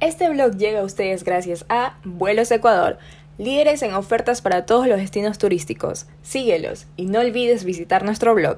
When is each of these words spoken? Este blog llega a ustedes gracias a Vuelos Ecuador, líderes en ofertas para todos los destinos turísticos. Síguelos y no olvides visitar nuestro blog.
Este 0.00 0.30
blog 0.30 0.56
llega 0.56 0.80
a 0.80 0.84
ustedes 0.84 1.24
gracias 1.24 1.66
a 1.68 1.98
Vuelos 2.04 2.50
Ecuador, 2.50 2.96
líderes 3.36 3.82
en 3.82 3.92
ofertas 3.92 4.40
para 4.40 4.64
todos 4.64 4.86
los 4.86 4.96
destinos 4.96 5.36
turísticos. 5.36 6.06
Síguelos 6.22 6.86
y 6.96 7.04
no 7.04 7.20
olvides 7.20 7.64
visitar 7.64 8.02
nuestro 8.02 8.34
blog. 8.34 8.56